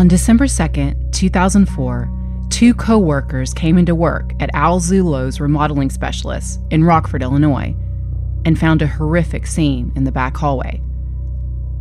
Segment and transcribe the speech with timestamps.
[0.00, 2.10] On December 2nd, 2004,
[2.48, 7.76] two co workers came into work at Al Zullo's remodeling specialist in Rockford, Illinois,
[8.46, 10.80] and found a horrific scene in the back hallway.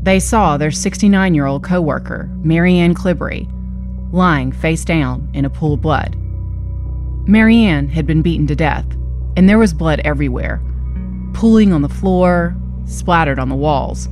[0.03, 3.47] They saw their 69 year old co worker, Mary Ann Clibbery,
[4.11, 6.17] lying face down in a pool of blood.
[7.25, 8.85] Mary Ann had been beaten to death,
[9.37, 10.61] and there was blood everywhere,
[11.31, 14.09] pooling on the floor, splattered on the walls.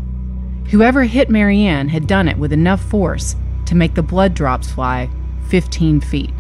[0.70, 3.36] Whoever hit Mary Ann had done it with enough force
[3.68, 5.10] to make the blood drops fly
[5.50, 6.32] 15 feet.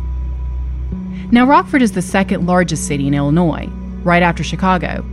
[1.32, 3.68] Now, Rockford is the second largest city in Illinois,
[4.04, 5.04] right after Chicago,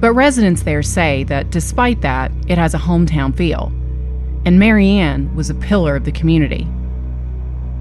[0.00, 3.72] but residents there say that despite that, it has a hometown feel.
[4.44, 6.68] And Mary Ann was a pillar of the community.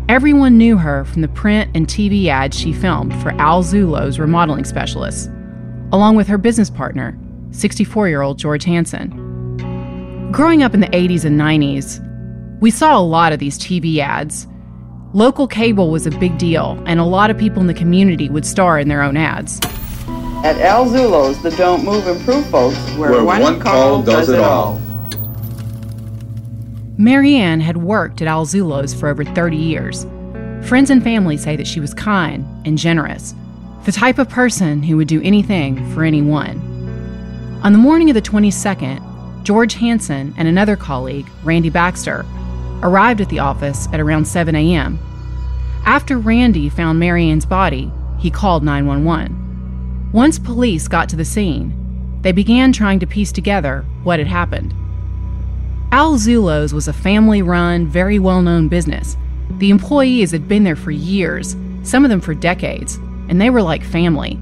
[0.07, 4.63] Everyone knew her from the print and TV ads she filmed for Al Zullo's remodeling
[4.63, 5.27] specialists,
[5.91, 7.17] along with her business partner,
[7.52, 10.29] 64 year old George Hansen.
[10.31, 12.02] Growing up in the 80s and 90s,
[12.66, 14.48] we saw a lot of these TV ads.
[15.14, 18.44] Local cable was a big deal, and a lot of people in the community would
[18.44, 19.60] star in their own ads.
[20.44, 24.82] At Al Zullo's, the Don't Move Improve folks, where, Where one call does it all.
[26.98, 30.07] Mary Ann had worked at Al Zullo's for over 30 years.
[30.68, 33.35] Friends and family say that she was kind and generous,
[33.84, 36.60] the type of person who would do anything for anyone.
[37.62, 42.26] On the morning of the 22nd, George Hansen and another colleague, Randy Baxter,
[42.81, 44.99] arrived at the office at around 7 a.m.
[45.85, 50.09] After Randy found Mary Ann's body, he called 911.
[50.12, 54.73] Once police got to the scene, they began trying to piece together what had happened.
[55.91, 59.15] Al Zullo's was a family run, very well known business.
[59.60, 62.95] The employees had been there for years, some of them for decades,
[63.29, 64.39] and they were like family.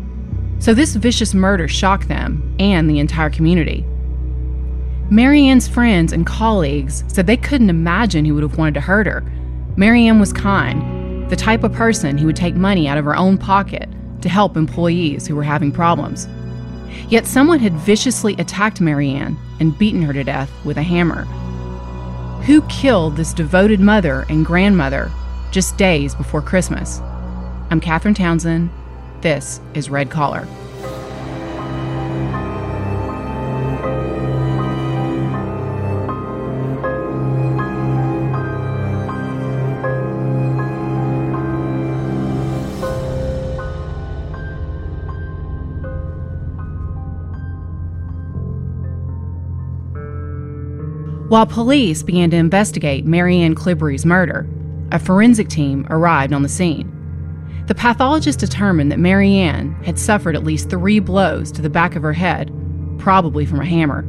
[0.60, 3.86] So this vicious murder shocked them and the entire community.
[5.10, 9.06] Mary Ann's friends and colleagues said they couldn't imagine who would have wanted to hurt
[9.06, 9.22] her.
[9.76, 13.16] Mary Ann was kind, the type of person who would take money out of her
[13.16, 13.90] own pocket
[14.22, 16.28] to help employees who were having problems.
[17.10, 21.26] Yet someone had viciously attacked Mary Ann and beaten her to death with a hammer.
[22.46, 25.12] Who killed this devoted mother and grandmother
[25.52, 27.00] just days before Christmas?
[27.70, 28.70] I'm Katherine Townsend.
[29.22, 30.48] This is Red Collar.
[51.34, 54.48] While police began to investigate Mary Ann Clibbery's murder,
[54.92, 56.92] a forensic team arrived on the scene.
[57.66, 61.96] The pathologist determined that Mary Ann had suffered at least three blows to the back
[61.96, 62.54] of her head,
[63.00, 64.06] probably from a hammer.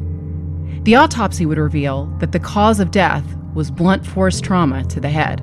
[0.83, 3.25] The autopsy would reveal that the cause of death
[3.55, 5.43] was blunt force trauma to the head.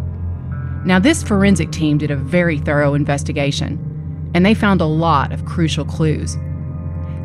[0.86, 5.46] Now, this forensic team did a very thorough investigation, and they found a lot of
[5.46, 6.38] crucial clues.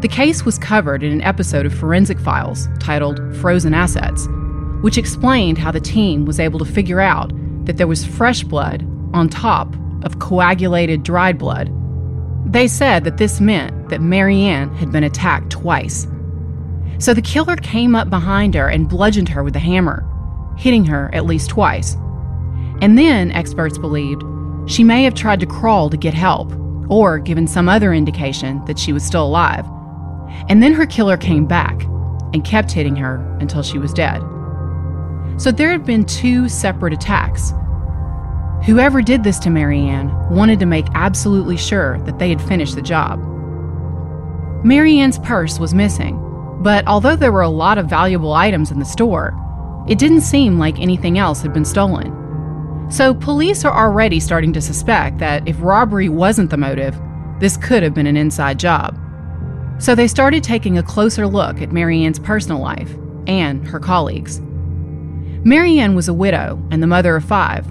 [0.01, 4.27] The case was covered in an episode of Forensic Files titled Frozen Assets,
[4.83, 7.33] which explained how the team was able to figure out
[7.67, 11.73] that there was fresh blood on top of coagulated dried blood.
[12.47, 16.07] They said that this meant that Mary Ann had been attacked twice.
[16.99, 20.07] So the killer came up behind her and bludgeoned her with a hammer,
[20.57, 21.97] hitting her at least twice.
[22.81, 24.23] And then, experts believed,
[24.67, 26.53] she may have tried to crawl to get help,
[26.89, 29.67] or given some other indication that she was still alive.
[30.49, 31.83] And then her killer came back
[32.33, 34.23] and kept hitting her until she was dead.
[35.39, 37.53] So there had been two separate attacks.
[38.65, 42.75] Whoever did this to Mary Ann wanted to make absolutely sure that they had finished
[42.75, 43.21] the job.
[44.65, 46.19] Mary Ann's purse was missing,
[46.63, 49.35] but although there were a lot of valuable items in the store,
[49.89, 52.89] it didn't seem like anything else had been stolen.
[52.91, 56.99] So police are already starting to suspect that if robbery wasn't the motive,
[57.41, 58.99] this could have been an inside job.
[59.79, 62.97] So they started taking a closer look at Mary Ann's personal life
[63.27, 64.41] and her colleagues.
[65.47, 67.65] Mary Ann was a widow and the mother of five.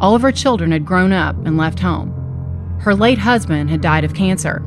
[0.00, 2.12] All of her children had grown up and left home.
[2.78, 4.62] Her late husband had died of cancer.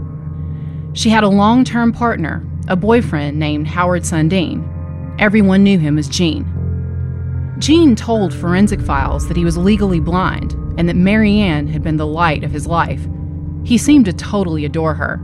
[0.92, 4.68] She had a long term partner, a boyfriend named Howard Sundin.
[5.18, 6.45] Everyone knew him as Gene.
[7.57, 11.95] Gene told Forensic Files that he was legally blind and that Mary Ann had been
[11.95, 13.07] the light of his life.
[13.63, 15.21] He seemed to totally adore her.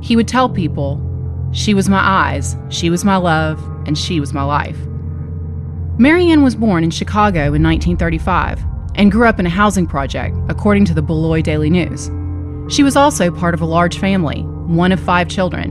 [0.00, 1.00] He would tell people,
[1.52, 4.78] She was my eyes, she was my love, and she was my life.
[5.96, 8.60] Mary Ann was born in Chicago in 1935
[8.96, 12.10] and grew up in a housing project, according to the Beloit Daily News.
[12.68, 15.70] She was also part of a large family, one of five children,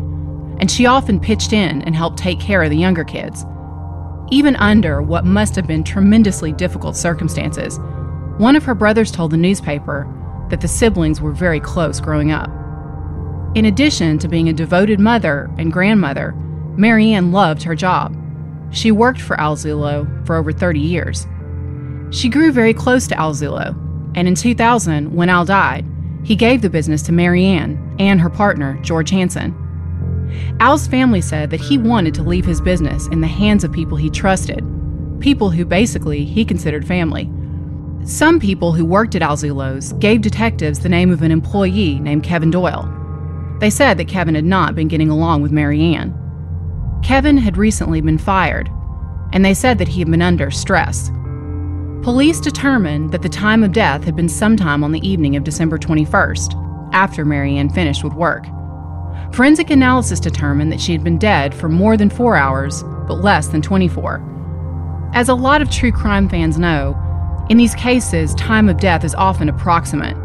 [0.62, 3.46] and she often pitched in and helped take care of the younger kids.
[4.31, 7.78] Even under what must have been tremendously difficult circumstances,
[8.38, 10.08] One of her brothers told the newspaper
[10.50, 12.50] that the siblings were very close growing up.
[13.56, 16.34] In addition to being a devoted mother and grandmother,
[16.75, 18.18] Mary Ann loved her job.
[18.74, 21.28] She worked for Al Zullo for over 30 years.
[22.10, 23.75] She grew very close to Al Zullo,
[24.16, 25.86] and in 2000, when Al died,
[26.24, 29.56] he gave the business to Mary Ann and her partner, George Hansen.
[30.60, 33.98] Al's family said that he wanted to leave his business in the hands of people
[33.98, 34.64] he trusted,
[35.20, 37.30] people who basically he considered family.
[38.06, 42.24] Some people who worked at Al Zullo's gave detectives the name of an employee named
[42.24, 42.90] Kevin Doyle.
[43.60, 46.18] They said that Kevin had not been getting along with Mary Ann.
[47.03, 48.71] Kevin had recently been fired,
[49.33, 51.11] and they said that he had been under stress.
[52.01, 55.77] Police determined that the time of death had been sometime on the evening of December
[55.77, 58.45] 21st, after Mary Ann finished with work.
[59.33, 63.47] Forensic analysis determined that she had been dead for more than four hours, but less
[63.47, 65.11] than 24.
[65.13, 66.97] As a lot of true crime fans know,
[67.50, 70.15] in these cases, time of death is often approximate,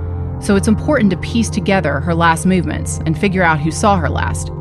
[0.40, 4.08] so it's important to piece together her last movements and figure out who saw her
[4.08, 4.52] last.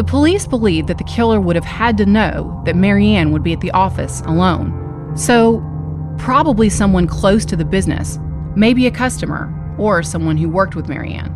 [0.00, 3.42] The police believe that the killer would have had to know that Mary Ann would
[3.42, 5.62] be at the office alone, so
[6.16, 8.18] probably someone close to the business,
[8.56, 11.34] maybe a customer, or someone who worked with Mary Ann.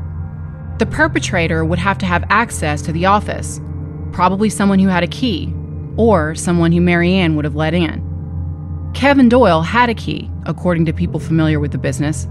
[0.78, 3.60] The perpetrator would have to have access to the office,
[4.12, 5.52] probably someone who had a key,
[5.98, 8.02] or someone who Mary Ann would have let in.
[8.94, 12.26] Kevin Doyle had a key, according to people familiar with the business.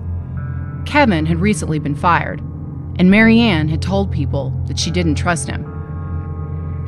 [0.88, 2.40] Kevin had recently been fired,
[2.96, 5.70] and Mary Ann had told people that she didn't trust him.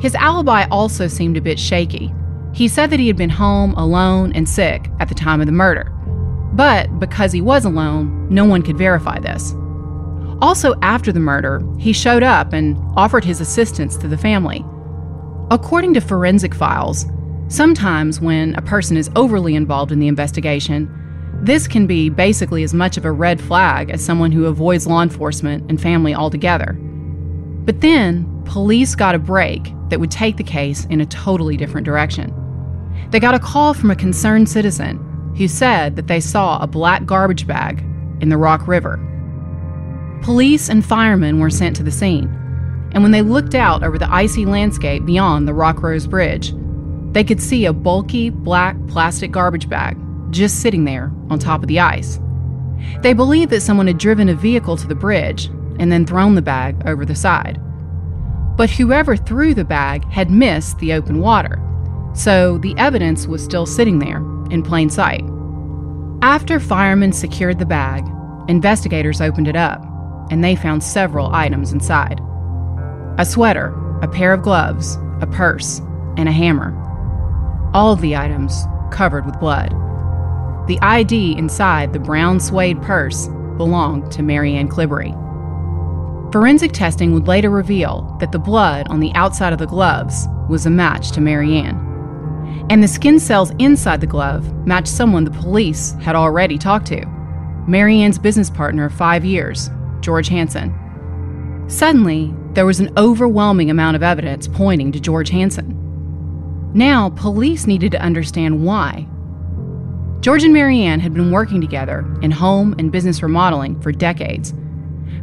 [0.00, 2.12] His alibi also seemed a bit shaky.
[2.52, 5.52] He said that he had been home alone and sick at the time of the
[5.52, 5.92] murder.
[6.52, 9.54] But because he was alone, no one could verify this.
[10.40, 14.64] Also, after the murder, he showed up and offered his assistance to the family.
[15.50, 17.06] According to forensic files,
[17.48, 20.90] sometimes when a person is overly involved in the investigation,
[21.42, 25.02] this can be basically as much of a red flag as someone who avoids law
[25.02, 26.72] enforcement and family altogether.
[27.64, 31.84] But then, police got a break that would take the case in a totally different
[31.84, 32.32] direction.
[33.10, 37.04] They got a call from a concerned citizen who said that they saw a black
[37.04, 37.80] garbage bag
[38.20, 38.98] in the Rock River.
[40.22, 42.26] Police and firemen were sent to the scene,
[42.92, 46.54] and when they looked out over the icy landscape beyond the Rock Rose Bridge,
[47.12, 49.98] they could see a bulky black plastic garbage bag
[50.30, 52.18] just sitting there on top of the ice.
[53.02, 55.46] They believed that someone had driven a vehicle to the bridge
[55.78, 57.60] and then thrown the bag over the side.
[58.56, 61.60] But whoever threw the bag had missed the open water,
[62.14, 64.18] so the evidence was still sitting there
[64.50, 65.24] in plain sight.
[66.22, 68.04] After firemen secured the bag,
[68.48, 69.84] investigators opened it up,
[70.30, 72.20] and they found several items inside
[73.18, 75.80] a sweater, a pair of gloves, a purse,
[76.18, 76.74] and a hammer.
[77.72, 79.70] All of the items covered with blood.
[80.66, 85.14] The ID inside the brown suede purse belonged to Mary Ann Clibbery.
[86.32, 90.66] Forensic testing would later reveal that the blood on the outside of the gloves was
[90.66, 92.66] a match to Mary Ann.
[92.68, 97.06] And the skin cells inside the glove matched someone the police had already talked to
[97.68, 99.70] Mary Ann's business partner of five years,
[100.00, 100.74] George Hansen.
[101.68, 105.74] Suddenly, there was an overwhelming amount of evidence pointing to George Hansen.
[106.74, 109.06] Now, police needed to understand why.
[110.20, 114.52] George and Mary Ann had been working together in home and business remodeling for decades.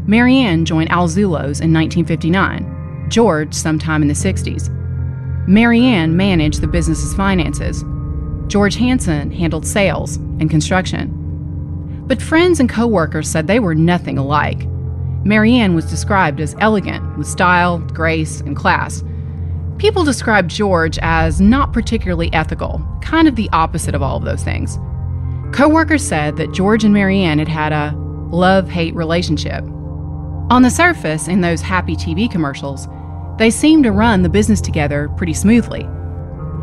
[0.05, 4.69] Mary Ann joined Al Zullo's in 1959, George sometime in the 60s.
[5.47, 7.85] Mary Ann managed the business's finances.
[8.47, 12.03] George Hansen handled sales and construction.
[12.05, 14.67] But friends and coworkers said they were nothing alike.
[15.23, 19.05] Mary Ann was described as elegant, with style, grace, and class.
[19.77, 24.43] People described George as not particularly ethical, kind of the opposite of all of those
[24.43, 24.77] things.
[25.53, 27.95] Coworkers said that George and Mary Ann had had a
[28.31, 29.63] love hate relationship.
[30.49, 32.87] On the surface, in those happy TV commercials,
[33.37, 35.87] they seemed to run the business together pretty smoothly.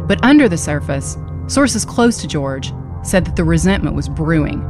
[0.06, 2.72] But under the surface, sources close to George
[3.02, 4.64] said that the resentment was brewing.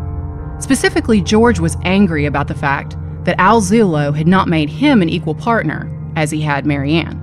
[0.61, 5.09] Specifically, George was angry about the fact that Al Zullo had not made him an
[5.09, 7.19] equal partner as he had Mary Ann.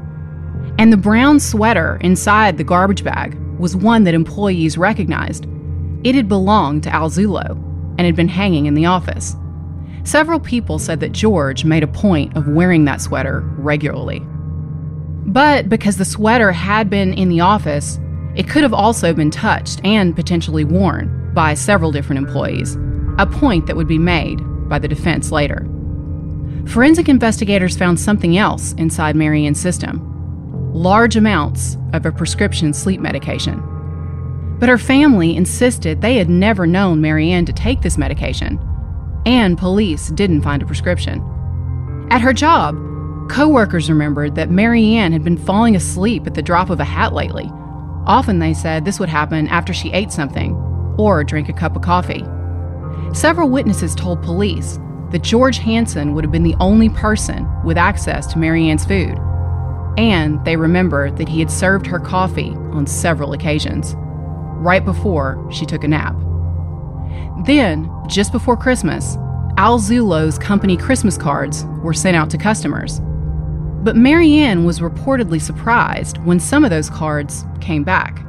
[0.78, 5.48] And the brown sweater inside the garbage bag was one that employees recognized.
[6.04, 7.52] It had belonged to Al Zullo
[7.98, 9.36] and had been hanging in the office.
[10.08, 14.22] Several people said that George made a point of wearing that sweater regularly.
[15.26, 18.00] But because the sweater had been in the office,
[18.34, 22.78] it could have also been touched and potentially worn by several different employees,
[23.18, 25.68] a point that would be made by the defense later.
[26.68, 30.02] Forensic investigators found something else inside Mary Ann's system
[30.74, 33.62] large amounts of a prescription sleep medication.
[34.58, 38.58] But her family insisted they had never known Mary Ann to take this medication,
[39.26, 41.24] and police didn't find a prescription.
[42.10, 42.76] At her job,
[43.30, 47.14] coworkers remembered that Mary Ann had been falling asleep at the drop of a hat
[47.14, 47.52] lately.
[48.06, 50.56] Often they said this would happen after she ate something
[50.98, 52.26] or drank a cup of coffee.
[53.14, 54.80] Several witnesses told police
[55.12, 59.18] that George Hansen would have been the only person with access to Mary Ann's food,
[59.98, 63.96] and they remembered that he had served her coffee on several occasions
[64.58, 66.16] right before she took a nap.
[67.46, 69.16] Then, just before Christmas,
[69.58, 73.00] Al Zullo's company Christmas cards were sent out to customers.
[73.84, 78.24] But Mary Ann was reportedly surprised when some of those cards came back.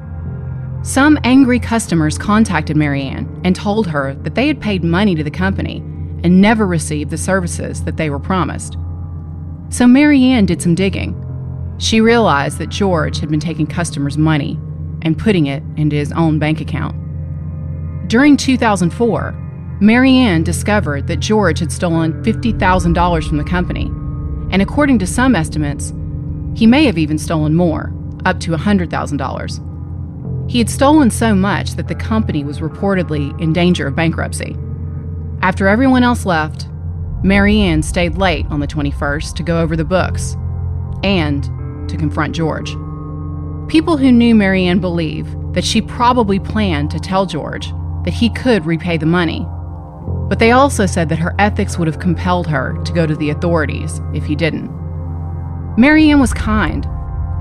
[0.83, 5.25] Some angry customers contacted Mary Ann and told her that they had paid money to
[5.25, 5.79] the company
[6.23, 8.77] and never received the services that they were promised.
[9.71, 11.25] So Mary Ann did some digging.
[11.79, 14.59] She realized that George had been taking customers' money
[15.03, 16.95] and putting it into his own bank account.
[18.09, 19.33] During 2004,
[19.81, 23.85] Mary Ann discovered that George had stolen $50,000 from the company,
[24.51, 25.93] and according to some estimates,
[26.55, 27.93] he may have even stolen more,
[28.25, 30.51] up to $100,000.
[30.51, 34.57] He had stolen so much that the company was reportedly in danger of bankruptcy.
[35.43, 36.67] After everyone else left,
[37.23, 40.35] Mary Ann stayed late on the 21st to go over the books
[41.05, 41.45] and
[41.91, 42.71] to confront George.
[43.69, 47.71] People who knew Mary Ann believe that she probably planned to tell George
[48.09, 49.47] that he could repay the money.
[50.31, 53.29] But they also said that her ethics would have compelled her to go to the
[53.29, 54.71] authorities if he didn't.
[55.77, 56.87] Mary Ann was kind,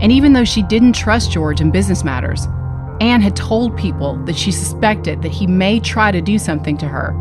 [0.01, 2.49] and even though she didn't trust George in business matters,
[2.99, 6.87] Anne had told people that she suspected that he may try to do something to
[6.89, 7.11] her.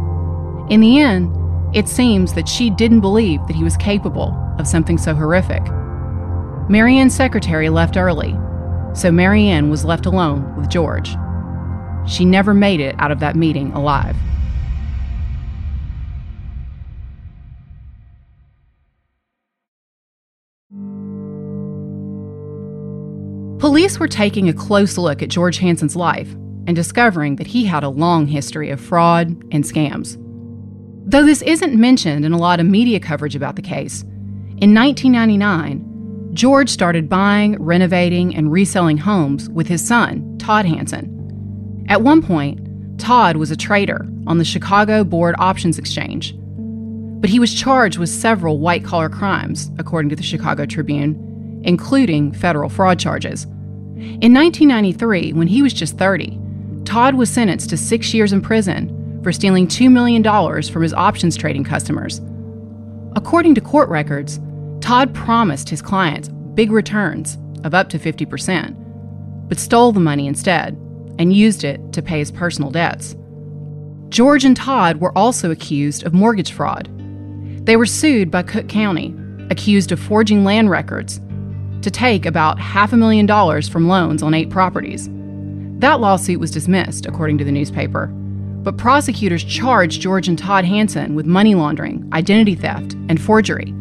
[0.68, 1.32] In the end,
[1.72, 5.62] it seems that she didn't believe that he was capable of something so horrific.
[6.68, 8.36] Mary Ann's secretary left early
[8.96, 11.14] so Mary Ann was left alone with George.
[12.08, 14.16] She never made it out of that meeting alive.
[23.58, 26.32] Police were taking a close look at George Hansen's life
[26.66, 30.22] and discovering that he had a long history of fraud and scams.
[31.08, 34.02] Though this isn't mentioned in a lot of media coverage about the case,
[34.58, 41.15] in 1999, George started buying, renovating, and reselling homes with his son, Todd Hansen.
[41.88, 46.34] At one point, Todd was a trader on the Chicago Board Options Exchange.
[47.20, 52.32] But he was charged with several white collar crimes, according to the Chicago Tribune, including
[52.32, 53.44] federal fraud charges.
[53.44, 56.38] In 1993, when he was just 30,
[56.84, 60.22] Todd was sentenced to six years in prison for stealing $2 million
[60.64, 62.20] from his options trading customers.
[63.14, 64.40] According to court records,
[64.80, 70.76] Todd promised his clients big returns of up to 50%, but stole the money instead
[71.18, 73.16] and used it to pay his personal debts.
[74.08, 76.88] George and Todd were also accused of mortgage fraud.
[77.66, 79.14] They were sued by Cook County,
[79.50, 81.20] accused of forging land records
[81.82, 85.08] to take about half a million dollars from loans on eight properties.
[85.78, 91.14] That lawsuit was dismissed, according to the newspaper, but prosecutors charged George and Todd Hansen
[91.14, 93.72] with money laundering, identity theft, and forgery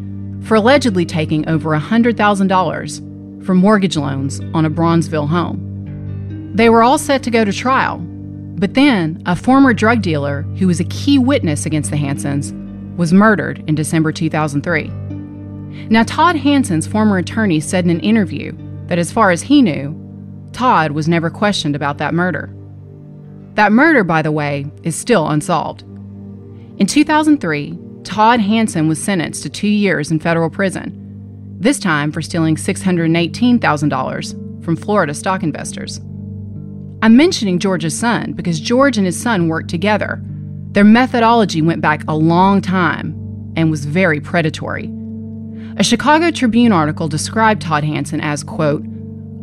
[0.42, 5.65] for allegedly taking over $100,000 from mortgage loans on a Bronzeville home.
[6.56, 10.66] They were all set to go to trial, but then a former drug dealer who
[10.66, 12.54] was a key witness against the Hansens
[12.96, 14.84] was murdered in December 2003.
[15.90, 19.94] Now, Todd Hansen's former attorney said in an interview that as far as he knew,
[20.52, 22.50] Todd was never questioned about that murder.
[23.52, 25.82] That murder, by the way, is still unsolved.
[26.78, 31.02] In 2003, Todd Hansen was sentenced to two years in federal prison,
[31.60, 36.00] this time for stealing $618,000 from Florida stock investors.
[37.02, 40.20] I'm mentioning George's son because George and his son worked together.
[40.72, 43.12] Their methodology went back a long time
[43.56, 44.90] and was very predatory.
[45.76, 48.84] A Chicago Tribune article described Todd Hansen as, quote,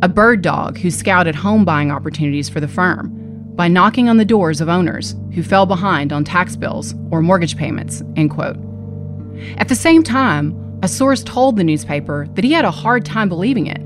[0.02, 3.10] a bird dog who scouted home buying opportunities for the firm
[3.54, 7.56] by knocking on the doors of owners who fell behind on tax bills or mortgage
[7.56, 8.56] payments, end quote.
[9.58, 13.28] At the same time, a source told the newspaper that he had a hard time
[13.28, 13.80] believing it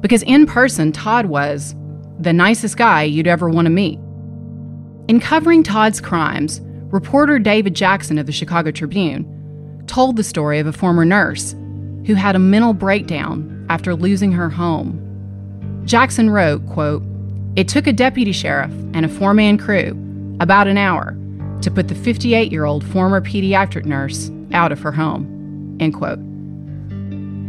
[0.00, 1.74] because in person, Todd was
[2.18, 3.98] the nicest guy you'd ever want to meet.
[5.08, 6.60] In covering Todd's crimes,
[6.90, 11.54] reporter David Jackson of the Chicago Tribune told the story of a former nurse
[12.06, 15.04] who had a mental breakdown after losing her home.
[15.84, 17.02] Jackson wrote, quote,
[17.56, 19.90] it took a deputy sheriff and a four man crew
[20.40, 21.16] about an hour
[21.62, 25.76] to put the 58 year old former pediatric nurse out of her home.
[25.80, 26.18] End quote.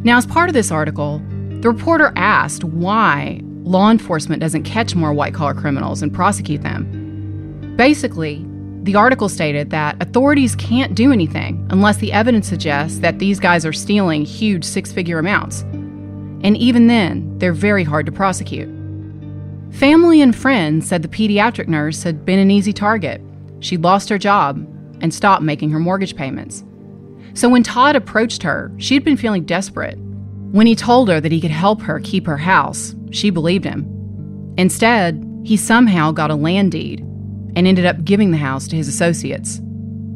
[0.03, 1.21] Now, as part of this article,
[1.61, 7.75] the reporter asked why law enforcement doesn't catch more white collar criminals and prosecute them.
[7.77, 8.43] Basically,
[8.81, 13.67] the article stated that authorities can't do anything unless the evidence suggests that these guys
[13.67, 15.61] are stealing huge six figure amounts.
[16.41, 18.67] And even then, they're very hard to prosecute.
[19.71, 23.21] Family and friends said the pediatric nurse had been an easy target.
[23.59, 24.57] She'd lost her job
[24.99, 26.63] and stopped making her mortgage payments.
[27.35, 29.99] So when Todd approached her, she'd been feeling desperate.
[30.51, 33.85] When he told her that he could help her keep her house, she believed him.
[34.57, 37.01] Instead, he somehow got a land deed
[37.55, 39.61] and ended up giving the house to his associates.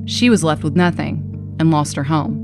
[0.06, 2.36] She was left with nothing and lost her home.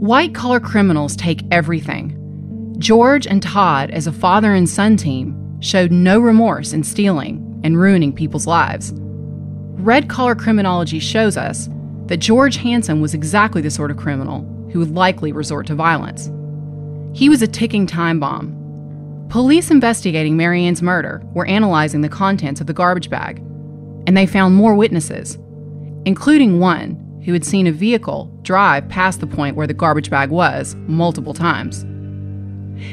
[0.00, 2.74] White collar criminals take everything.
[2.78, 7.80] George and Todd, as a father and son team, showed no remorse in stealing and
[7.80, 8.92] ruining people's lives.
[8.94, 11.68] Red collar criminology shows us
[12.06, 14.40] that George Hansen was exactly the sort of criminal
[14.72, 16.30] who would likely resort to violence.
[17.12, 19.26] He was a ticking time bomb.
[19.28, 23.38] Police investigating Mary Ann's murder were analyzing the contents of the garbage bag,
[24.06, 25.36] and they found more witnesses,
[26.04, 30.30] including one who had seen a vehicle drive past the point where the garbage bag
[30.30, 31.84] was multiple times.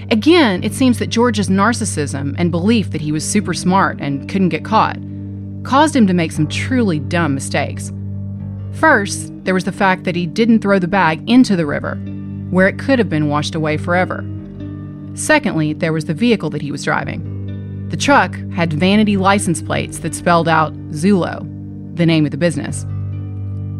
[0.09, 4.49] Again, it seems that George's narcissism and belief that he was super smart and couldn't
[4.49, 4.97] get caught
[5.63, 7.91] caused him to make some truly dumb mistakes.
[8.73, 11.95] First, there was the fact that he didn't throw the bag into the river,
[12.53, 14.23] where it could have been washed away forever.
[15.15, 17.87] Secondly, there was the vehicle that he was driving.
[17.89, 21.39] The truck had vanity license plates that spelled out Zullo,
[21.95, 22.83] the name of the business.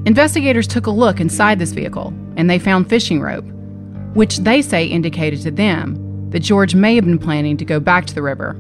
[0.05, 3.45] Investigators took a look inside this vehicle and they found fishing rope,
[4.15, 8.05] which they say indicated to them that George may have been planning to go back
[8.05, 8.53] to the river,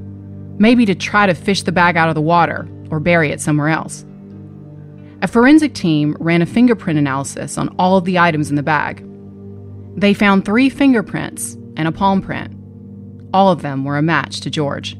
[0.57, 3.69] maybe to try to fish the bag out of the water or bury it somewhere
[3.69, 4.05] else.
[5.23, 9.03] A forensic team ran a fingerprint analysis on all of the items in the bag.
[9.95, 12.53] They found three fingerprints and a palm print.
[13.33, 14.97] All of them were a match to George.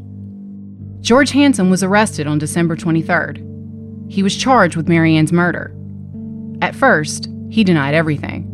[1.02, 4.12] George Hansen was arrested on December 23rd.
[4.12, 5.76] He was charged with Mary Ann's murder.
[6.62, 8.48] At first, he denied everything.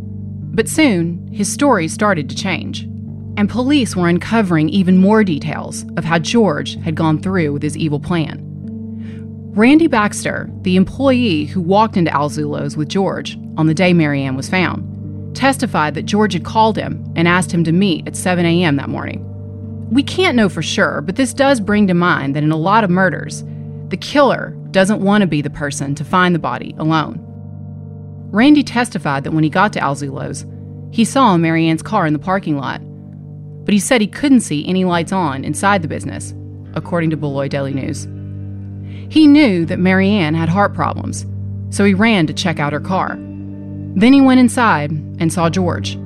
[0.51, 2.83] But soon, his story started to change,
[3.37, 7.77] and police were uncovering even more details of how George had gone through with his
[7.77, 8.45] evil plan.
[9.55, 14.23] Randy Baxter, the employee who walked into Al Zullo's with George on the day Mary
[14.23, 14.83] Ann was found,
[15.39, 18.75] testified that George had called him and asked him to meet at 7 a.m.
[18.75, 19.25] that morning.
[19.89, 22.83] We can't know for sure, but this does bring to mind that in a lot
[22.83, 23.43] of murders,
[23.87, 27.25] the killer doesn't want to be the person to find the body alone.
[28.31, 30.45] Randy testified that when he got to Al Zullo's,
[30.91, 32.81] he saw Mary Ann's car in the parking lot,
[33.63, 36.33] but he said he couldn't see any lights on inside the business,
[36.73, 38.03] according to Beloit Daily News.
[39.09, 41.25] He knew that Mary Ann had heart problems,
[41.69, 43.17] so he ran to check out her car.
[43.95, 45.97] Then he went inside and saw George.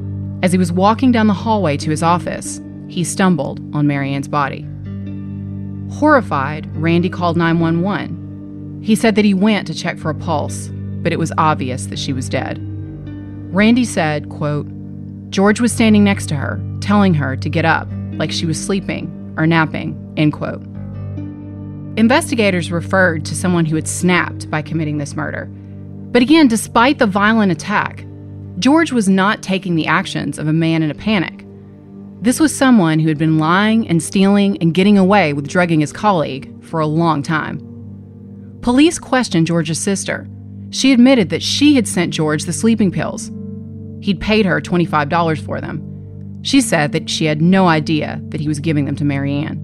[0.42, 4.28] As he was walking down the hallway to his office, he stumbled on Mary Ann's
[4.28, 4.68] body.
[5.94, 8.82] Horrified, Randy called 911.
[8.84, 10.70] He said that he went to check for a pulse,
[11.02, 12.60] but it was obvious that she was dead.
[13.54, 14.68] Randy said, quote,
[15.30, 19.34] George was standing next to her, telling her to get up, like she was sleeping
[19.38, 20.62] or napping, end quote.
[21.96, 25.50] Investigators referred to someone who had snapped by committing this murder.
[26.14, 28.06] But again, despite the violent attack,
[28.60, 31.44] George was not taking the actions of a man in a panic.
[32.22, 35.92] This was someone who had been lying and stealing and getting away with drugging his
[35.92, 37.58] colleague for a long time.
[38.62, 40.30] Police questioned George's sister.
[40.70, 43.32] She admitted that she had sent George the sleeping pills.
[44.02, 45.82] He'd paid her $25 for them.
[46.44, 49.58] She said that she had no idea that he was giving them to Mary Ann.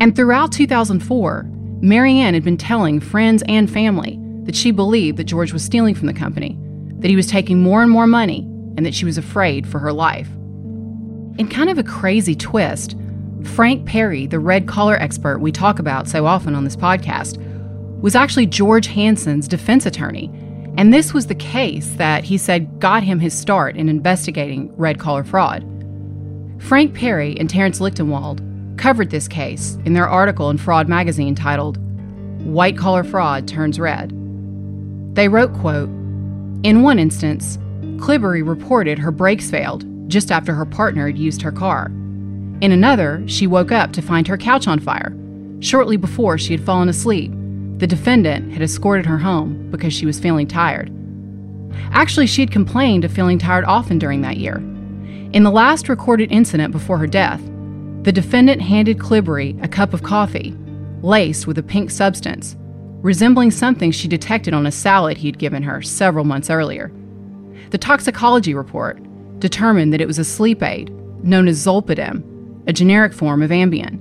[0.00, 1.48] And throughout 2004,
[1.80, 5.94] Mary Ann had been telling friends and family that she believed that George was stealing
[5.94, 6.58] from the company,
[6.98, 8.40] that he was taking more and more money,
[8.76, 10.28] and that she was afraid for her life.
[11.38, 12.96] In kind of a crazy twist,
[13.42, 17.38] Frank Perry, the red collar expert we talk about so often on this podcast,
[18.00, 20.30] was actually George Hansen's defense attorney.
[20.76, 24.98] And this was the case that he said got him his start in investigating red
[24.98, 25.62] collar fraud.
[26.58, 31.78] Frank Perry and Terence Lichtenwald covered this case in their article in Fraud magazine titled
[32.44, 34.12] White Collar Fraud Turns Red.
[35.14, 35.88] They wrote, quote,
[36.64, 37.58] In one instance,
[37.96, 41.86] Clibbery reported her brakes failed just after her partner had used her car.
[42.60, 45.16] In another, she woke up to find her couch on fire.
[45.60, 47.32] Shortly before she had fallen asleep,
[47.78, 50.92] the defendant had escorted her home because she was feeling tired.
[51.92, 54.56] Actually, she had complained of feeling tired often during that year.
[55.32, 57.42] In the last recorded incident before her death,
[58.02, 60.56] the defendant handed Clibbery a cup of coffee,
[61.02, 62.56] laced with a pink substance,
[63.04, 66.90] resembling something she detected on a salad he'd given her several months earlier.
[67.68, 68.98] The toxicology report
[69.38, 70.90] determined that it was a sleep aid
[71.22, 74.00] known as Zolpidem, a generic form of Ambien.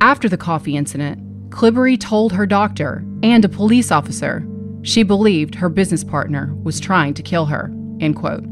[0.00, 4.48] After the coffee incident, Clibbery told her doctor and a police officer
[4.80, 7.70] she believed her business partner was trying to kill her.
[8.00, 8.44] End quote.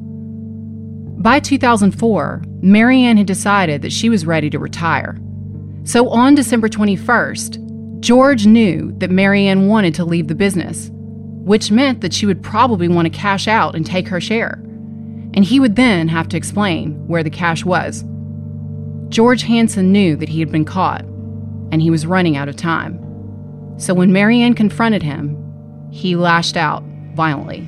[1.22, 5.18] By 2004, Mary Ann had decided that she was ready to retire.
[5.84, 7.63] So on December 21st,
[8.04, 12.42] George knew that Mary Ann wanted to leave the business, which meant that she would
[12.42, 14.60] probably want to cash out and take her share.
[15.32, 18.04] And he would then have to explain where the cash was.
[19.08, 21.00] George Hansen knew that he had been caught,
[21.72, 23.00] and he was running out of time.
[23.78, 25.42] So when Mary Ann confronted him,
[25.90, 27.66] he lashed out violently.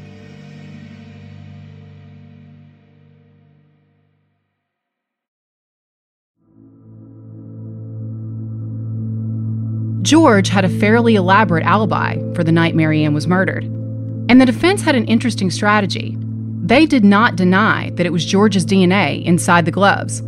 [10.07, 13.65] George had a fairly elaborate alibi for the night Mary Ann was murdered.
[13.65, 16.17] And the defense had an interesting strategy.
[16.63, 20.23] They did not deny that it was George's DNA inside the gloves.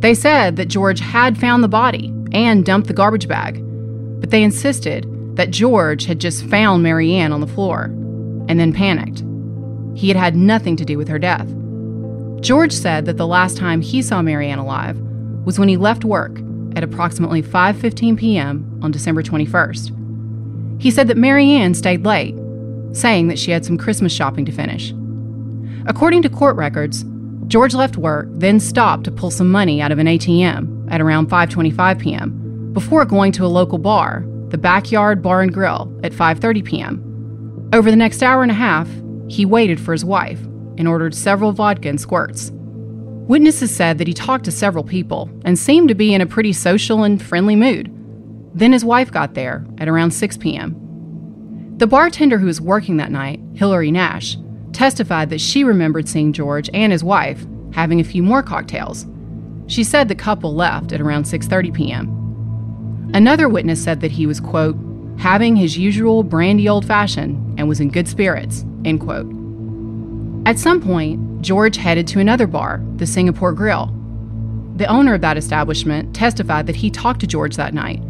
[0.00, 3.62] They said that George had found the body and dumped the garbage bag,
[4.20, 5.06] but they insisted
[5.36, 7.84] that George had just found Mary Ann on the floor
[8.46, 9.24] and then panicked.
[9.98, 11.48] He had had nothing to do with her death.
[12.42, 14.98] George said that the last time he saw Mary Ann alive
[15.46, 16.43] was when he left work
[16.76, 18.80] at approximately 5:15 p.m.
[18.82, 20.80] on December 21st.
[20.80, 22.34] He said that Mary Ann stayed late,
[22.92, 24.92] saying that she had some Christmas shopping to finish.
[25.86, 27.04] According to court records,
[27.46, 31.28] George left work, then stopped to pull some money out of an ATM at around
[31.28, 32.72] 5:25 p.m.
[32.72, 37.70] before going to a local bar, the Backyard Bar and Grill, at 5:30 p.m.
[37.72, 38.88] Over the next hour and a half,
[39.28, 40.40] he waited for his wife
[40.78, 42.50] and ordered several vodka and squirts.
[43.26, 46.52] Witnesses said that he talked to several people and seemed to be in a pretty
[46.52, 47.90] social and friendly mood.
[48.54, 51.74] Then his wife got there at around 6 p.m.
[51.78, 54.36] The bartender who was working that night, Hillary Nash,
[54.72, 59.06] testified that she remembered seeing George and his wife having a few more cocktails.
[59.68, 63.10] She said the couple left at around 6:30 p.m.
[63.14, 64.76] Another witness said that he was quote
[65.18, 69.33] having his usual brandy old fashioned and was in good spirits end quote.
[70.46, 73.86] At some point, George headed to another bar, the Singapore Grill.
[74.76, 78.02] The owner of that establishment testified that he talked to George that night.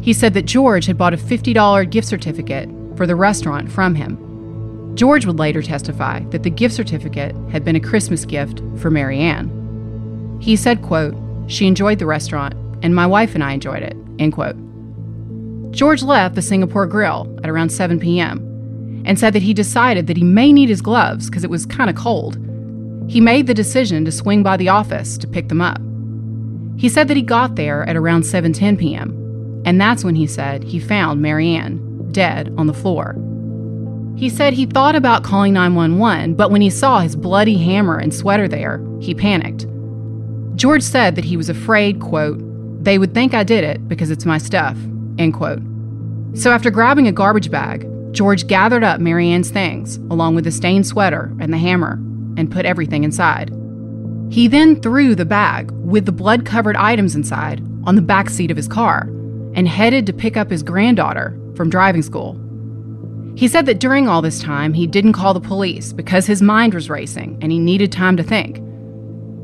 [0.00, 4.94] He said that George had bought a $50 gift certificate for the restaurant from him.
[4.94, 9.18] George would later testify that the gift certificate had been a Christmas gift for Mary
[9.18, 10.38] Ann.
[10.40, 11.16] He said, quote,
[11.48, 14.56] she enjoyed the restaurant, and my wife and I enjoyed it, end quote.
[15.72, 18.49] George left the Singapore Grill at around 7 p.m
[19.04, 21.90] and said that he decided that he may need his gloves because it was kind
[21.90, 22.38] of cold.
[23.08, 25.80] He made the decision to swing by the office to pick them up.
[26.76, 30.64] He said that he got there at around 7:10 p.m., and that's when he said
[30.64, 33.16] he found Mary Ann dead on the floor.
[34.16, 38.14] He said he thought about calling 911, but when he saw his bloody hammer and
[38.14, 39.66] sweater there, he panicked.
[40.56, 42.38] George said that he was afraid, quote,
[42.84, 44.76] they would think I did it because it's my stuff,
[45.18, 45.62] end quote.
[46.34, 50.50] So after grabbing a garbage bag, George gathered up Mary Ann's things, along with the
[50.50, 51.92] stained sweater and the hammer,
[52.36, 53.50] and put everything inside.
[54.30, 58.50] He then threw the bag with the blood covered items inside on the back seat
[58.50, 59.08] of his car
[59.54, 62.38] and headed to pick up his granddaughter from driving school.
[63.36, 66.74] He said that during all this time, he didn't call the police because his mind
[66.74, 68.58] was racing and he needed time to think.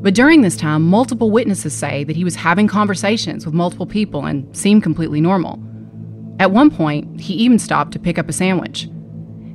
[0.01, 4.25] But during this time, multiple witnesses say that he was having conversations with multiple people
[4.25, 5.59] and seemed completely normal.
[6.39, 8.87] At one point, he even stopped to pick up a sandwich.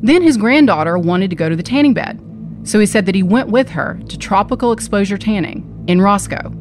[0.02, 2.20] Then his granddaughter wanted to go to the tanning bed,
[2.64, 6.52] so he said that he went with her to Tropical Exposure Tanning in Roscoe.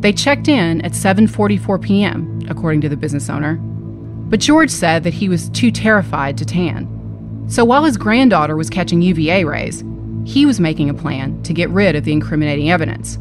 [0.00, 3.54] They checked in at 7:44 p.m., according to the business owner.
[3.54, 7.46] But George said that he was too terrified to tan.
[7.48, 9.84] So while his granddaughter was catching UVA rays,
[10.24, 13.18] he was making a plan to get rid of the incriminating evidence.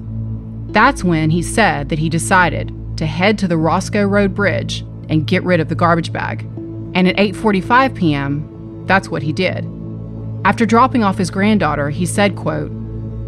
[0.68, 5.28] That's when he said that he decided to head to the Roscoe Road Bridge and
[5.28, 6.42] get rid of the garbage bag.
[6.96, 9.68] And at 8:45 p.m., that's what he did.
[10.44, 12.72] After dropping off his granddaughter, he said, quote,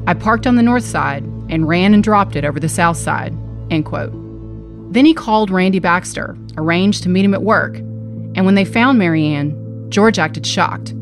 [0.07, 3.37] "I parked on the north side and ran and dropped it over the south side."
[3.69, 4.11] End quote.
[4.91, 8.97] Then he called Randy Baxter, arranged to meet him at work, and when they found
[8.97, 9.55] Mary Ann,
[9.89, 10.93] George acted shocked.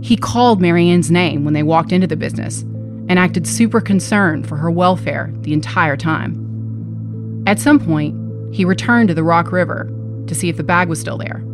[0.00, 2.62] He called Mary Ann's name when they walked into the business
[3.08, 7.44] and acted super concerned for her welfare the entire time.
[7.46, 8.14] At some point,
[8.54, 9.90] he returned to the Rock River
[10.26, 11.44] to see if the bag was still there.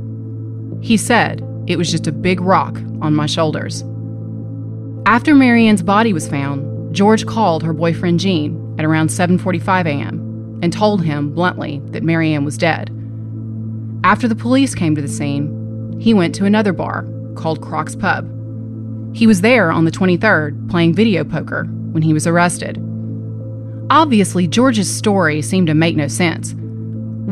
[0.80, 3.84] He said it was just a big rock on my shoulders.
[5.06, 10.60] After Mary Ann's body was found, George called her boyfriend Gene at around 7:45 a.m.
[10.62, 12.90] and told him bluntly that Mary Ann was dead.
[14.04, 17.06] After the police came to the scene, he went to another bar
[17.36, 18.28] called Croc's Pub.
[19.14, 22.78] He was there on the 23rd playing video poker when he was arrested.
[23.90, 26.54] Obviously, George's story seemed to make no sense.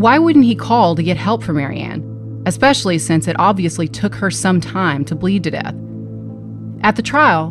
[0.01, 4.15] Why wouldn't he call to get help for Mary Ann, especially since it obviously took
[4.15, 5.75] her some time to bleed to death?
[6.81, 7.51] At the trial,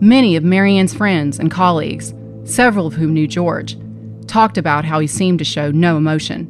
[0.00, 3.76] many of Mary Ann's friends and colleagues, several of whom knew George,
[4.26, 6.48] talked about how he seemed to show no emotion.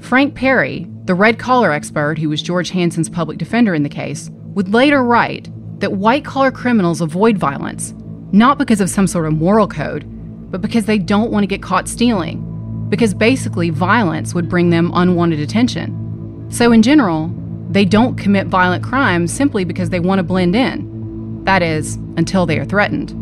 [0.00, 4.30] Frank Perry, the red collar expert who was George Hansen's public defender in the case,
[4.54, 7.92] would later write that white collar criminals avoid violence,
[8.32, 10.06] not because of some sort of moral code,
[10.50, 12.47] but because they don't want to get caught stealing,
[12.88, 16.46] because basically violence would bring them unwanted attention.
[16.50, 17.32] So, in general,
[17.70, 21.44] they don't commit violent crimes simply because they want to blend in.
[21.44, 23.14] That is, until they are threatened.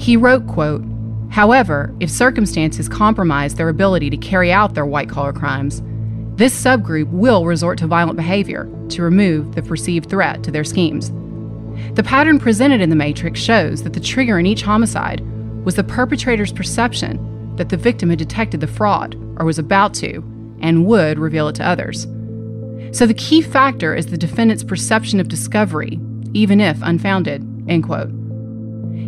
[0.00, 0.84] He wrote, quote,
[1.30, 5.80] However, if circumstances compromise their ability to carry out their white collar crimes,
[6.36, 11.10] this subgroup will resort to violent behavior to remove the perceived threat to their schemes.
[11.94, 15.20] The pattern presented in the Matrix shows that the trigger in each homicide
[15.64, 17.16] was the perpetrator's perception
[17.56, 20.22] that the victim had detected the fraud or was about to
[20.60, 22.06] and would reveal it to others.
[22.92, 25.98] So the key factor is the defendant's perception of discovery,
[26.34, 27.42] even if unfounded.
[27.68, 28.10] End quote.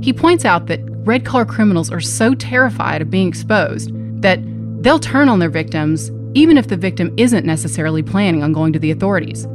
[0.03, 3.91] He points out that red collar criminals are so terrified of being exposed
[4.23, 4.41] that
[4.83, 8.79] they'll turn on their victims even if the victim isn't necessarily planning on going to
[8.79, 9.47] the authorities.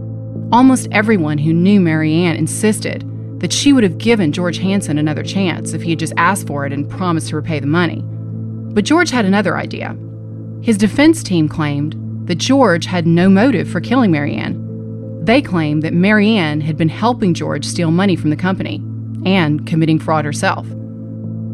[0.51, 3.05] Almost everyone who knew Mary Ann insisted
[3.39, 6.65] that she would have given George Hansen another chance if he had just asked for
[6.65, 8.03] it and promised to repay the money.
[8.73, 9.97] But George had another idea.
[10.61, 11.95] His defense team claimed
[12.27, 15.25] that George had no motive for killing Mary Ann.
[15.25, 18.75] They claimed that Mary Ann had been helping George steal money from the company
[19.25, 20.67] and committing fraud herself.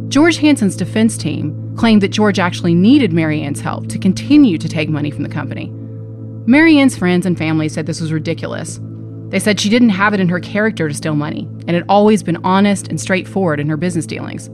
[0.09, 4.69] George Hansen's defense team claimed that George actually needed Mary Ann's help to continue to
[4.69, 5.71] take money from the company.
[6.47, 8.79] Mary Ann's friends and family said this was ridiculous.
[9.29, 12.21] They said she didn't have it in her character to steal money and had always
[12.21, 14.49] been honest and straightforward in her business dealings.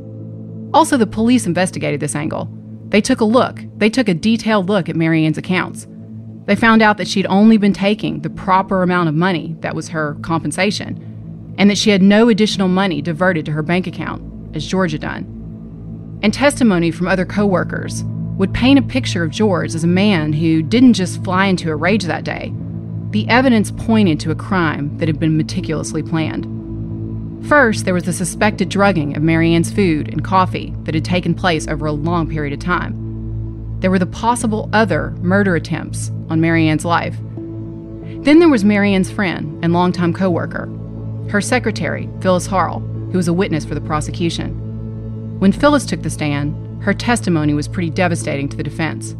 [0.74, 2.50] Also, the police investigated this angle.
[2.90, 5.88] They took a look, they took a detailed look at Mary Ann's accounts.
[6.46, 9.90] They found out that she'd only been taking the proper amount of money that was
[9.90, 14.22] her compensation, and that she had no additional money diverted to her bank account,
[14.56, 16.20] as George had done.
[16.24, 18.04] And testimony from other coworkers
[18.38, 21.76] would paint a picture of George as a man who didn't just fly into a
[21.76, 22.54] rage that day.
[23.12, 26.46] The evidence pointed to a crime that had been meticulously planned.
[27.44, 31.34] First, there was the suspected drugging of Mary Ann's food and coffee that had taken
[31.34, 33.80] place over a long period of time.
[33.80, 37.18] There were the possible other murder attempts on Mary Ann's life.
[38.24, 40.70] Then there was Mary Ann's friend and longtime coworker,
[41.30, 45.40] her secretary, Phyllis Harrell, who was a witness for the prosecution.
[45.40, 49.16] When Phyllis took the stand, her testimony was pretty devastating to the defense.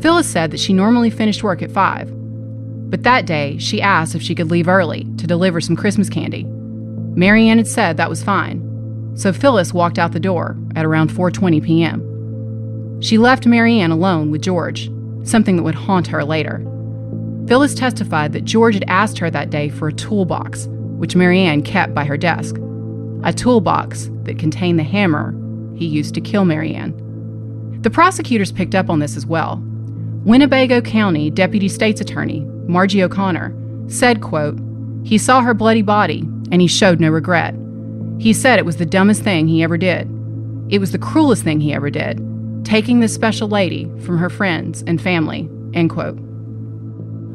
[0.00, 4.22] Phyllis said that she normally finished work at 5, but that day she asked if
[4.22, 6.46] she could leave early to deliver some Christmas candy.
[7.16, 8.62] Mary Ann had said that was fine,
[9.14, 13.00] so Phyllis walked out the door at around 4:20 p.m.
[13.00, 14.90] She left Mary Ann alone with George,
[15.24, 16.58] something that would haunt her later.
[17.48, 21.62] Phyllis testified that George had asked her that day for a toolbox, which Mary Ann
[21.62, 22.56] kept by her desk.
[23.24, 25.34] A toolbox that contained the hammer
[25.74, 26.92] he used to kill Mary Ann.
[27.80, 29.62] The prosecutors picked up on this as well.
[30.24, 33.54] Winnebago County Deputy State's Attorney, Margie O'Connor,
[33.88, 34.58] said, quote,
[35.06, 37.54] He saw her bloody body and he showed no regret.
[38.18, 40.08] He said it was the dumbest thing he ever did.
[40.68, 42.20] It was the cruelest thing he ever did,
[42.64, 46.18] taking this special lady from her friends and family, end quote.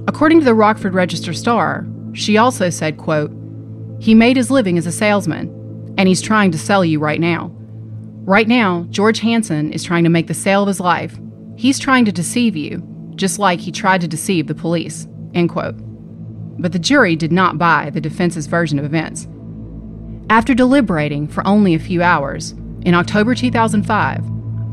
[0.05, 3.31] According to the Rockford Register Star, she also said, quote,
[4.01, 5.47] He made his living as a salesman,
[5.97, 7.53] and he's trying to sell you right now.
[8.25, 11.17] Right now, George Hansen is trying to make the sale of his life.
[11.55, 12.83] He's trying to deceive you,
[13.15, 15.07] just like he tried to deceive the police.
[15.33, 15.75] End quote.
[16.59, 19.27] But the jury did not buy the defense's version of events.
[20.29, 22.51] After deliberating for only a few hours,
[22.83, 24.23] in October 2005,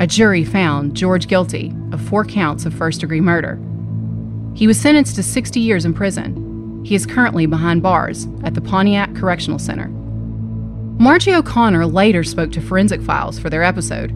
[0.00, 3.58] a jury found George guilty of four counts of first degree murder.
[4.54, 6.82] He was sentenced to 60 years in prison.
[6.84, 9.88] He is currently behind bars at the Pontiac Correctional Center.
[10.98, 14.12] Margie O'Connor later spoke to Forensic Files for their episode.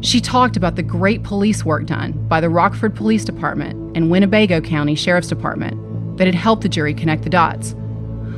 [0.00, 4.60] She talked about the great police work done by the Rockford Police Department and Winnebago
[4.60, 5.78] County Sheriff's Department
[6.16, 7.74] that had helped the jury connect the dots.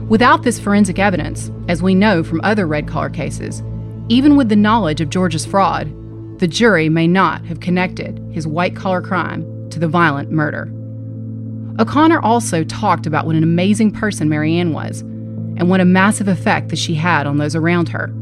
[0.08, 3.62] Without this forensic evidence, as we know from other red collar cases,
[4.08, 5.92] even with the knowledge of George's fraud,
[6.38, 10.70] the jury may not have connected his white collar crime to the violent murder.
[11.78, 16.28] O'Connor also talked about what an amazing person Mary Ann was and what a massive
[16.28, 18.12] effect that she had on those around her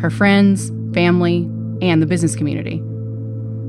[0.00, 1.48] her friends, family,
[1.80, 2.78] and the business community.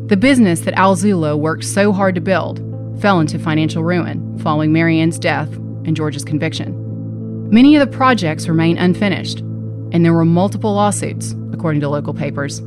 [0.08, 2.60] The business that Al Zullo worked so hard to build
[3.00, 5.52] fell into financial ruin following Mary Ann's death
[5.86, 6.80] and George's conviction.
[7.50, 12.60] Many of the projects remain unfinished, and there were multiple lawsuits, according to local papers.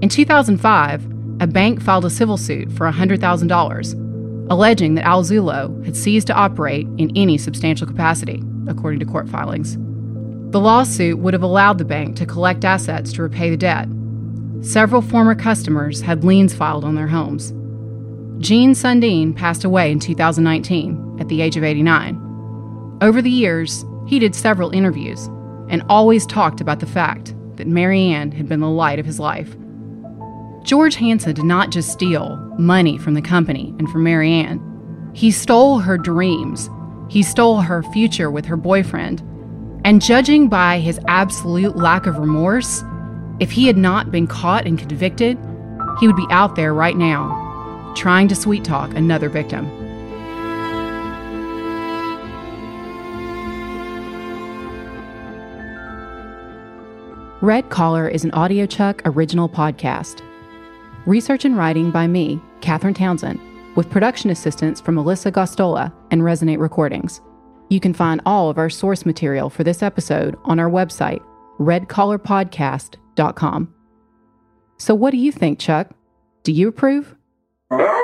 [0.00, 1.04] In 2005,
[1.40, 6.34] a bank filed a civil suit for $100,000, alleging that Al Zullo had ceased to
[6.34, 9.76] operate in any substantial capacity, according to court filings.
[10.52, 13.88] The lawsuit would have allowed the bank to collect assets to repay the debt.
[14.60, 17.52] Several former customers had liens filed on their homes.
[18.38, 22.98] Gene Sundin passed away in 2019 at the age of 89.
[23.00, 25.26] Over the years, he did several interviews
[25.68, 29.20] and always talked about the fact that Mary Ann had been the light of his
[29.20, 29.54] life.
[30.64, 34.60] George Hansen did not just steal money from the company and from Mary Ann.
[35.14, 36.68] He stole her dreams.
[37.08, 39.20] He stole her future with her boyfriend.
[39.84, 42.82] And judging by his absolute lack of remorse,
[43.38, 45.38] if he had not been caught and convicted,
[46.00, 47.43] he would be out there right now,
[47.94, 49.70] trying to sweet talk another victim.
[57.44, 60.22] Red Collar is an audiochuck original podcast.
[61.04, 63.38] Research and writing by me, Katherine Townsend,
[63.76, 67.20] with production assistance from Melissa Gostola and Resonate Recordings.
[67.68, 71.22] You can find all of our source material for this episode on our website,
[71.58, 73.74] redcollarpodcast.com.
[74.78, 75.90] So, what do you think, Chuck?
[76.44, 77.14] Do you approve?
[77.78, 78.03] Huh?